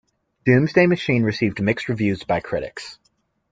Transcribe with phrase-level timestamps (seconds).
[0.45, 2.97] "Doomsday Machine" received mixed reviews by critics.